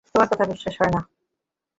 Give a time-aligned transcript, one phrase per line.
[0.07, 1.01] তোমার কথা বিশ্বাস হয়না।